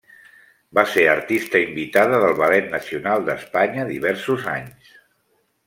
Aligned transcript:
Va 0.77 0.83
ser 0.93 1.03
artista 1.11 1.61
invitada 1.65 2.21
del 2.23 2.33
Ballet 2.39 2.73
Nacional 2.73 3.29
d'Espanya 3.29 3.87
diversos 3.93 4.49
anys. 4.57 4.93